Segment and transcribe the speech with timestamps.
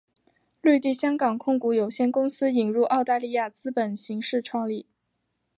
[0.61, 4.87] 绿地香港控股有限公司引入澳大利亚资本形式创立。